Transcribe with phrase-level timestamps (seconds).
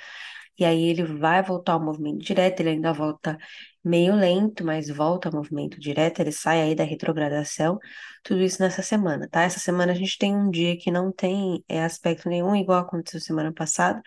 [0.58, 3.38] e aí ele vai voltar ao movimento direto, ele ainda volta
[3.83, 7.78] meio lento, mas volta ao movimento direto, ele sai aí da retrogradação,
[8.23, 9.41] tudo isso nessa semana, tá?
[9.44, 13.19] Essa semana a gente tem um dia que não tem é, aspecto nenhum, igual aconteceu
[13.19, 14.02] semana passada,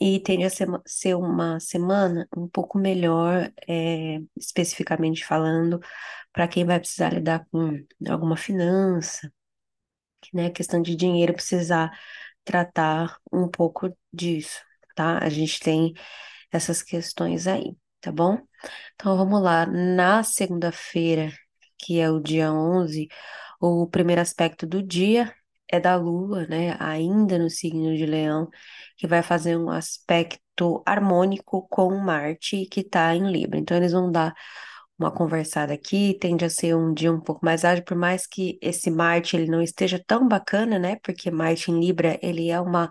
[0.00, 5.80] e tende a ser, ser uma semana um pouco melhor, é, especificamente falando,
[6.32, 9.32] para quem vai precisar lidar com alguma finança,
[10.32, 10.50] né?
[10.50, 11.90] Questão de dinheiro, precisar
[12.44, 14.60] tratar um pouco disso,
[14.94, 15.18] tá?
[15.18, 15.94] A gente tem
[16.52, 18.38] essas questões aí, tá bom?
[18.94, 19.66] Então vamos lá.
[19.66, 21.32] Na segunda-feira,
[21.78, 23.08] que é o dia 11,
[23.60, 25.34] o primeiro aspecto do dia
[25.68, 26.76] é da Lua, né?
[26.80, 28.48] Ainda no signo de Leão,
[28.96, 33.58] que vai fazer um aspecto harmônico com Marte, que está em Libra.
[33.58, 34.34] Então, eles vão dar
[35.02, 38.58] uma conversada aqui, tende a ser um dia um pouco mais ágil, por mais que
[38.62, 40.96] esse Marte ele não esteja tão bacana, né?
[41.02, 42.88] Porque Marte em Libra, ele é uma,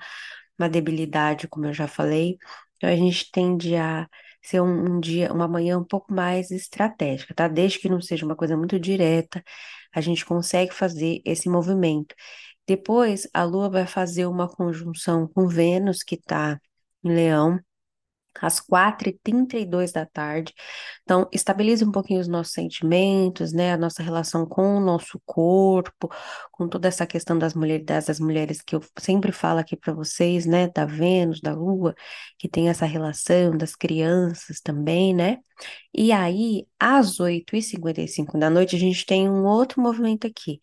[0.59, 2.37] uma debilidade, como eu já falei.
[2.77, 4.07] Então a gente tende a
[4.41, 7.47] ser um, um dia, uma manhã um pouco mais estratégica, tá?
[7.47, 9.43] Desde que não seja uma coisa muito direta,
[9.93, 12.15] a gente consegue fazer esse movimento.
[12.67, 16.59] Depois, a Lua vai fazer uma conjunção com Vênus, que está
[17.03, 17.59] em Leão,
[18.39, 20.53] às 4h32 da tarde.
[21.03, 23.73] Então, estabilize um pouquinho os nossos sentimentos, né?
[23.73, 26.09] A nossa relação com o nosso corpo,
[26.51, 30.45] com toda essa questão das mulheres, das mulheres que eu sempre falo aqui para vocês,
[30.45, 30.67] né?
[30.69, 31.95] Da Vênus, da Lua,
[32.37, 35.37] que tem essa relação das crianças também, né?
[35.93, 40.59] E aí, às 8h55 da noite, a gente tem um outro movimento aqui,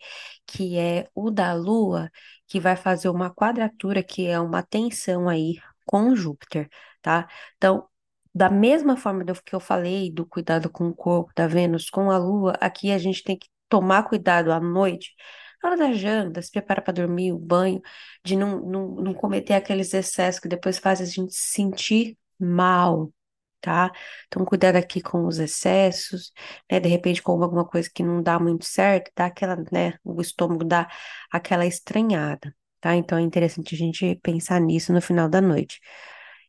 [0.47, 2.11] que é o da Lua,
[2.47, 5.57] que vai fazer uma quadratura, que é uma tensão aí
[5.87, 6.69] com Júpiter
[7.03, 7.29] tá?
[7.57, 7.89] Então,
[8.35, 12.19] da mesma forma que eu falei do cuidado com o corpo da Vênus, com a
[12.19, 15.15] Lua, aqui a gente tem que tomar cuidado à noite,
[15.63, 17.81] na hora da janta, se prepara para dormir, o banho,
[18.25, 23.13] de não, não, não cometer aqueles excessos que depois fazem a gente se sentir mal,
[23.61, 23.91] tá?
[24.27, 26.33] Então, cuidado aqui com os excessos,
[26.71, 26.79] né?
[26.81, 29.95] De repente, com alguma coisa que não dá muito certo, dá aquela, né?
[30.05, 30.89] O estômago dá
[31.31, 32.95] aquela estranhada, tá?
[32.95, 35.81] Então, é interessante a gente pensar nisso no final da noite.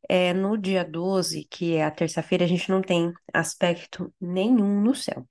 [0.08, 4.96] É, no dia 12, que é a terça-feira, a gente não tem aspecto nenhum no
[4.96, 5.28] céu,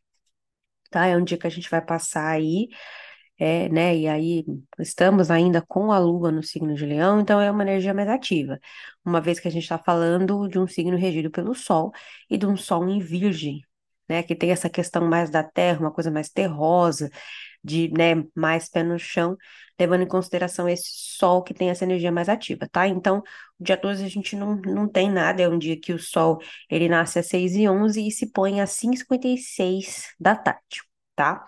[0.90, 1.06] tá?
[1.06, 2.68] É um dia que a gente vai passar aí,
[3.38, 3.96] é, né?
[3.96, 4.44] E aí
[4.78, 8.58] estamos ainda com a lua no signo de Leão, então é uma energia mais ativa,
[9.04, 11.92] uma vez que a gente está falando de um signo regido pelo Sol
[12.30, 13.62] e de um Sol em Virgem,
[14.08, 14.22] né?
[14.22, 17.10] Que tem essa questão mais da terra, uma coisa mais terrosa,
[17.62, 19.36] de, né, mais pé no chão,
[19.78, 22.86] levando em consideração esse sol que tem essa energia mais ativa, tá?
[22.88, 23.22] Então,
[23.60, 26.38] dia 12 a gente não, não tem nada, é um dia que o sol,
[26.70, 30.82] ele nasce às 6 e 11 e se põe às 5h56 da tarde,
[31.14, 31.44] tá?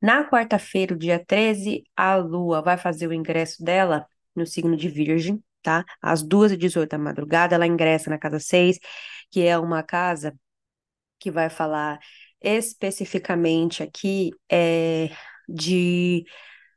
[0.00, 5.42] Na quarta-feira, dia 13, a lua vai fazer o ingresso dela no signo de Virgem,
[5.62, 5.84] tá?
[6.00, 8.78] Às 2h18 da madrugada, ela ingressa na casa 6,
[9.30, 10.34] que é uma casa
[11.18, 12.00] que vai falar
[12.40, 15.10] especificamente aqui é,
[15.48, 16.24] de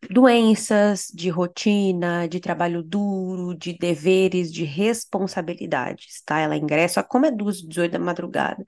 [0.09, 6.39] doenças, de rotina, de trabalho duro, de deveres, de responsabilidades, tá?
[6.39, 8.63] Ela ingressa, como é duas, 18 da madrugada,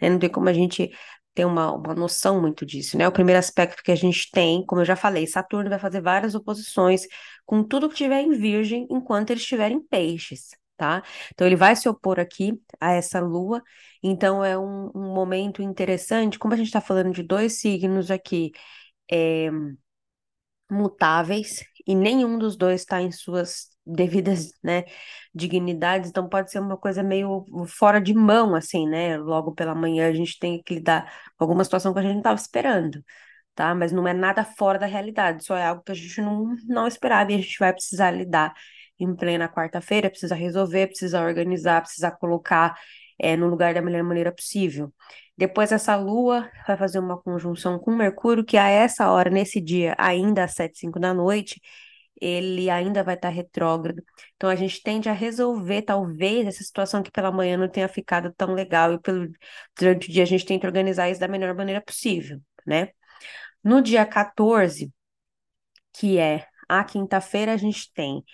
[0.00, 0.10] né?
[0.10, 0.90] Não tem como a gente
[1.34, 3.06] ter uma, uma noção muito disso, né?
[3.06, 6.34] O primeiro aspecto que a gente tem, como eu já falei, Saturno vai fazer várias
[6.34, 7.06] oposições
[7.44, 11.02] com tudo que tiver em Virgem enquanto ele estiver em Peixes, tá?
[11.34, 13.62] Então ele vai se opor aqui a essa Lua,
[14.02, 18.52] então é um, um momento interessante, como a gente está falando de dois signos aqui,
[19.10, 19.50] é,
[20.70, 24.84] mutáveis e nenhum dos dois está em suas devidas, né,
[25.34, 29.16] dignidades, então pode ser uma coisa meio fora de mão, assim, né?
[29.16, 31.04] Logo pela manhã a gente tem que lidar
[31.36, 33.04] com alguma situação que a gente não estava esperando,
[33.54, 33.74] tá?
[33.74, 36.86] Mas não é nada fora da realidade, só é algo que a gente não, não
[36.88, 38.52] esperava e a gente vai precisar lidar
[38.98, 42.76] em plena quarta-feira, precisa resolver, precisa organizar, precisa colocar
[43.18, 44.92] é, no lugar da melhor maneira possível.
[45.36, 49.94] Depois essa Lua vai fazer uma conjunção com Mercúrio, que a essa hora, nesse dia,
[49.98, 51.60] ainda às 7, 5 da noite,
[52.20, 54.02] ele ainda vai estar retrógrado.
[54.36, 58.32] Então a gente tende a resolver, talvez, essa situação que pela manhã não tenha ficado
[58.34, 59.30] tão legal, e pelo,
[59.78, 62.90] durante o dia a gente tenta organizar isso da melhor maneira possível, né?
[63.62, 64.92] No dia 14,
[65.92, 68.24] que é a quinta-feira, a gente tem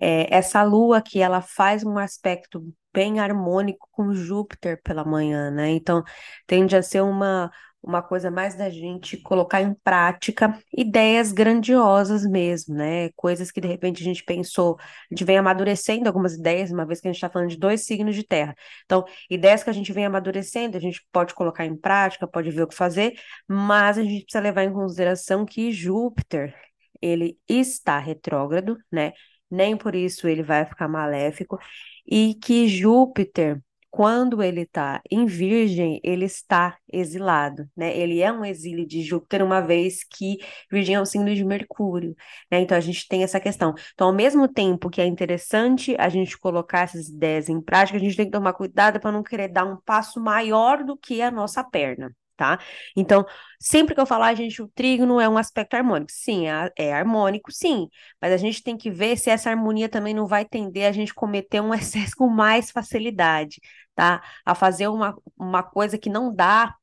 [0.00, 2.62] é, essa lua que ela faz um aspecto
[2.92, 5.70] bem harmônico com Júpiter pela manhã, né?
[5.70, 6.02] Então
[6.46, 7.50] tende a ser uma,
[7.82, 13.10] uma coisa mais da gente colocar em prática ideias grandiosas mesmo, né?
[13.14, 17.00] Coisas que de repente a gente pensou, a gente vem amadurecendo algumas ideias, uma vez
[17.00, 18.54] que a gente está falando de dois signos de terra.
[18.84, 22.62] Então, ideias que a gente vem amadurecendo, a gente pode colocar em prática, pode ver
[22.62, 23.14] o que fazer,
[23.46, 26.54] mas a gente precisa levar em consideração que Júpiter,
[27.00, 29.12] ele está retrógrado, né?
[29.56, 31.58] Nem por isso ele vai ficar maléfico
[32.06, 33.60] e que Júpiter,
[33.90, 37.96] quando ele está em Virgem, ele está exilado, né?
[37.96, 40.36] Ele é um exílio de Júpiter, uma vez que
[40.70, 42.14] Virgem é um signo de Mercúrio,
[42.50, 42.60] né?
[42.60, 43.74] Então a gente tem essa questão.
[43.94, 48.00] Então, ao mesmo tempo que é interessante a gente colocar essas ideias em prática, a
[48.00, 51.30] gente tem que tomar cuidado para não querer dar um passo maior do que a
[51.30, 52.58] nossa perna tá?
[52.96, 53.24] Então,
[53.60, 56.10] sempre que eu falar, gente, o trígono é um aspecto harmônico.
[56.12, 56.44] Sim,
[56.76, 57.88] é, harmônico, sim,
[58.20, 61.14] mas a gente tem que ver se essa harmonia também não vai tender a gente
[61.14, 63.60] cometer um excesso com mais facilidade,
[63.94, 64.22] tá?
[64.44, 66.74] A fazer uma, uma coisa que não dá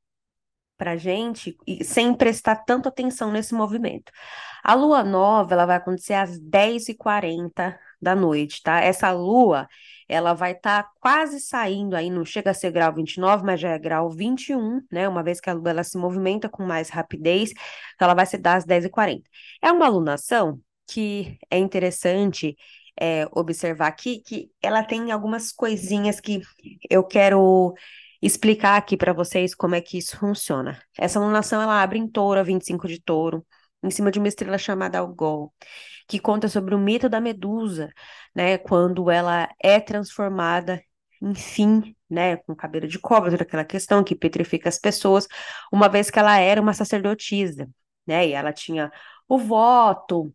[0.78, 4.12] pra gente e sem prestar tanta atenção nesse movimento.
[4.64, 8.80] A lua nova, ela vai acontecer às 10h40 da noite, tá?
[8.82, 9.68] Essa lua,
[10.08, 13.70] ela vai estar tá quase saindo aí, não chega a ser grau 29, mas já
[13.70, 15.08] é grau 21, né?
[15.08, 17.52] Uma vez que a lua ela se movimenta com mais rapidez,
[17.96, 19.24] então ela vai se dar às 10h40.
[19.62, 22.56] É uma alunação que é interessante
[23.00, 26.42] é, observar aqui, que ela tem algumas coisinhas que
[26.90, 27.74] eu quero
[28.22, 30.80] explicar aqui para vocês como é que isso funciona.
[30.98, 33.46] Essa alunação, ela abre em touro, 25 de touro,
[33.84, 35.54] em cima de uma estrela chamada Algol,
[36.08, 37.92] que conta sobre o mito da Medusa,
[38.36, 40.82] né, quando ela é transformada,
[41.22, 45.28] enfim, né, com cabelo de cobra, toda aquela questão que petrifica as pessoas,
[45.72, 47.70] uma vez que ela era uma sacerdotisa,
[48.06, 48.92] né, e ela tinha
[49.28, 50.34] o voto,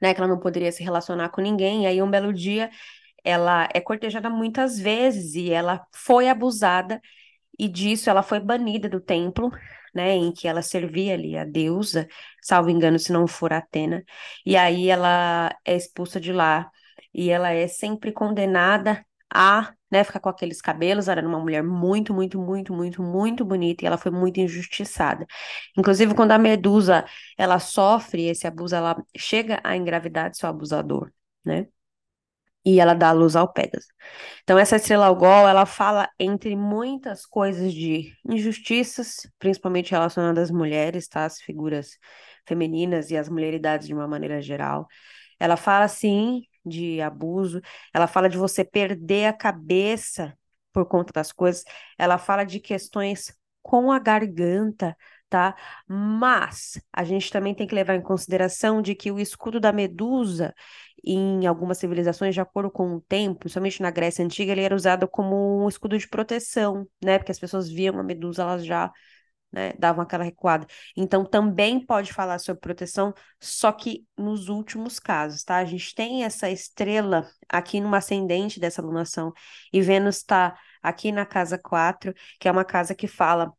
[0.00, 2.70] né, que ela não poderia se relacionar com ninguém, e aí um belo dia
[3.24, 7.00] ela é cortejada muitas vezes e ela foi abusada
[7.58, 9.50] e disso ela foi banida do templo,
[9.94, 12.08] né, em que ela servia ali a deusa,
[12.42, 14.04] salvo engano, se não for Atena,
[14.44, 16.70] e aí ela é expulsa de lá
[17.12, 21.62] e ela é sempre condenada a, né, ficar com aqueles cabelos, ela era uma mulher
[21.62, 25.26] muito, muito, muito, muito, muito bonita e ela foi muito injustiçada.
[25.76, 27.04] Inclusive, quando a Medusa,
[27.38, 31.12] ela sofre esse abuso, ela chega a engravidar de seu abusador,
[31.44, 31.66] né?
[32.64, 33.86] E ela dá luz ao Pégaso.
[34.42, 41.08] Então, essa estrela Algol, ela fala entre muitas coisas de injustiças, principalmente relacionadas às mulheres,
[41.08, 41.24] tá?
[41.24, 41.98] As figuras
[42.46, 44.86] femininas e as mulheridades de uma maneira geral.
[45.38, 47.60] Ela fala, sim, de abuso,
[47.94, 50.36] ela fala de você perder a cabeça
[50.72, 51.64] por conta das coisas,
[51.98, 54.96] ela fala de questões com a garganta,
[55.30, 55.56] tá?
[55.88, 60.54] Mas a gente também tem que levar em consideração de que o escudo da medusa,
[61.04, 65.08] em algumas civilizações, de acordo com o tempo, principalmente na Grécia Antiga, ele era usado
[65.08, 67.18] como um escudo de proteção, né?
[67.18, 68.92] Porque as pessoas viam a medusa, elas já
[69.52, 70.66] né, davam aquela recuada.
[70.96, 75.56] Então, também pode falar sobre proteção, só que nos últimos casos, tá?
[75.56, 79.32] A gente tem essa estrela aqui no ascendente dessa lunação,
[79.72, 83.52] e Vênus está aqui na casa 4, que é uma casa que fala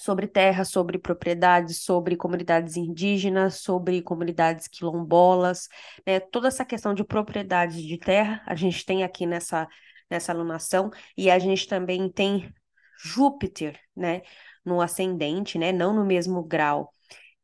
[0.00, 5.68] sobre terra, sobre propriedades, sobre comunidades indígenas, sobre comunidades quilombolas,
[6.06, 6.18] né?
[6.20, 9.68] Toda essa questão de propriedade de terra, a gente tem aqui nessa,
[10.10, 12.50] nessa alunação, e a gente também tem
[13.04, 14.22] Júpiter, né?
[14.64, 15.70] No ascendente, né?
[15.70, 16.90] Não no mesmo grau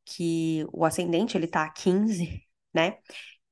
[0.04, 2.96] que o ascendente ele tá a 15, né?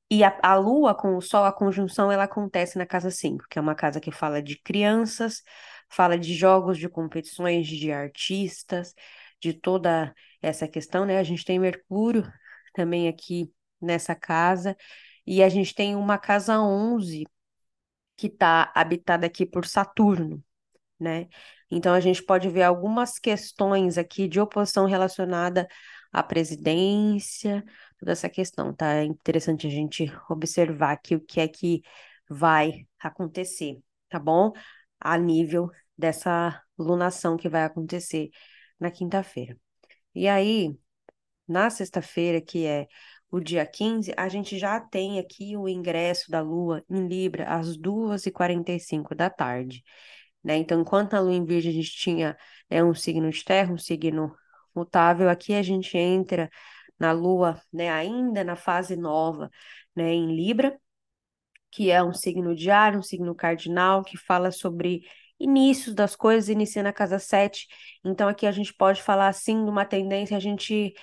[0.09, 3.59] E a, a lua com o sol, a conjunção, ela acontece na casa 5, que
[3.59, 5.43] é uma casa que fala de crianças,
[5.89, 8.93] fala de jogos, de competições, de artistas,
[9.39, 11.19] de toda essa questão, né?
[11.19, 12.31] A gente tem Mercúrio
[12.73, 13.51] também aqui
[13.81, 14.75] nessa casa,
[15.25, 17.25] e a gente tem uma casa 11
[18.17, 20.43] que está habitada aqui por Saturno,
[20.99, 21.27] né?
[21.69, 25.67] Então a gente pode ver algumas questões aqui de oposição relacionada
[26.11, 27.63] à presidência,
[27.99, 28.93] toda essa questão, tá?
[28.95, 31.81] É interessante a gente observar aqui o que é que
[32.29, 34.53] vai acontecer, tá bom?
[35.05, 38.29] A nível dessa lunação que vai acontecer
[38.79, 39.57] na quinta-feira.
[40.13, 40.75] E aí,
[41.47, 42.87] na sexta-feira, que é
[43.31, 47.77] o dia 15, a gente já tem aqui o ingresso da Lua em Libra às
[47.77, 49.83] 2h45 da tarde.
[50.43, 50.57] Né?
[50.57, 52.37] Então, enquanto a Lua em Virgem a gente tinha
[52.69, 54.35] né, um signo de terra, um signo
[54.75, 56.49] mutável, aqui a gente entra
[56.99, 59.49] na Lua, né, ainda na fase nova,
[59.95, 60.79] né, em Libra,
[61.75, 65.01] que é um signo diário, um signo cardinal, que fala sobre
[65.37, 67.67] inícios das coisas, inicia na casa 7.
[68.03, 70.93] Então, aqui a gente pode falar, assim, de uma tendência a gente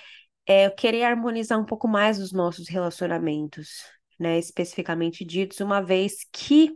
[0.47, 3.83] é, querer harmonizar um pouco mais os nossos relacionamentos,
[4.19, 6.71] né, especificamente ditos, uma vez que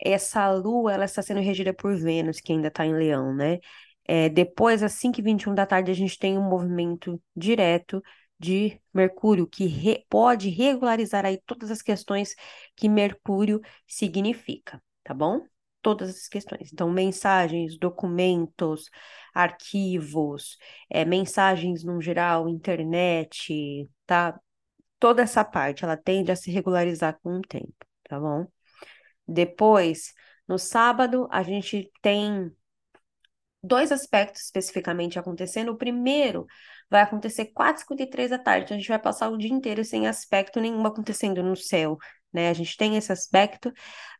[0.00, 3.58] essa lua ela está sendo regida por Vênus, que ainda está em Leão, né?
[4.06, 8.02] É, depois, às 5h21 da tarde, a gente tem um movimento direto
[8.44, 12.34] de Mercúrio, que re pode regularizar aí todas as questões
[12.76, 15.40] que Mercúrio significa, tá bom?
[15.80, 16.72] Todas as questões.
[16.72, 18.90] Então, mensagens, documentos,
[19.34, 20.58] arquivos,
[20.90, 24.38] é, mensagens no geral, internet, tá?
[24.98, 27.74] Toda essa parte, ela tende a se regularizar com o tempo,
[28.08, 28.46] tá bom?
[29.26, 30.14] Depois,
[30.46, 32.50] no sábado, a gente tem
[33.62, 35.72] dois aspectos especificamente acontecendo.
[35.72, 36.46] O primeiro
[36.90, 40.60] vai acontecer 4h53 da tarde, então a gente vai passar o dia inteiro sem aspecto
[40.60, 41.98] nenhum acontecendo no céu,
[42.32, 42.48] né?
[42.48, 43.72] A gente tem esse aspecto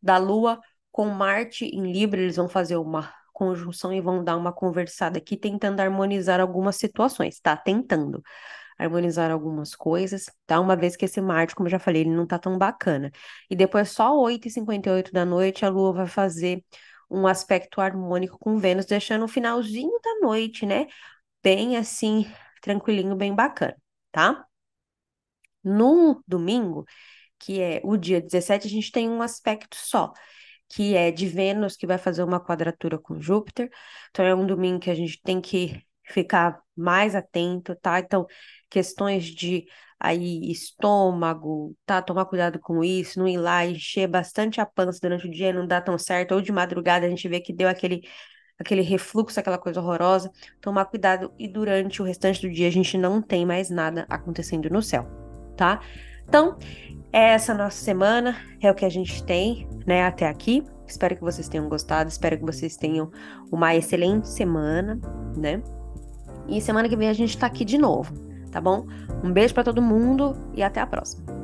[0.02, 4.52] da Lua com Marte em Libra, eles vão fazer uma conjunção e vão dar uma
[4.52, 7.56] conversada aqui, tentando harmonizar algumas situações, tá?
[7.56, 8.22] Tentando
[8.78, 10.60] harmonizar algumas coisas, tá?
[10.60, 13.10] Uma vez que esse Marte, como eu já falei, ele não tá tão bacana.
[13.50, 16.64] E depois, só 8h58 da noite, a Lua vai fazer
[17.10, 20.86] um aspecto harmônico com Vênus, deixando o finalzinho da noite, né?
[21.42, 22.26] Bem assim,
[22.64, 23.76] tranquilinho, bem bacana,
[24.10, 24.46] tá?
[25.62, 26.84] No domingo,
[27.38, 30.12] que é o dia 17, a gente tem um aspecto só,
[30.68, 33.70] que é de Vênus, que vai fazer uma quadratura com Júpiter.
[34.10, 37.98] Então, é um domingo que a gente tem que ficar mais atento, tá?
[38.00, 38.26] Então,
[38.70, 39.66] questões de
[40.00, 42.02] aí estômago, tá?
[42.02, 45.66] Tomar cuidado com isso, não ir lá encher bastante a pança durante o dia não
[45.66, 48.02] dá tão certo, ou de madrugada a gente vê que deu aquele
[48.58, 50.30] aquele refluxo, aquela coisa horrorosa.
[50.60, 54.68] Tomar cuidado e durante o restante do dia a gente não tem mais nada acontecendo
[54.70, 55.06] no céu,
[55.56, 55.80] tá?
[56.26, 56.56] Então,
[57.12, 60.64] essa nossa semana é o que a gente tem, né, até aqui.
[60.86, 63.10] Espero que vocês tenham gostado, espero que vocês tenham
[63.50, 64.98] uma excelente semana,
[65.36, 65.62] né?
[66.48, 68.12] E semana que vem a gente tá aqui de novo,
[68.50, 68.86] tá bom?
[69.22, 71.43] Um beijo para todo mundo e até a próxima.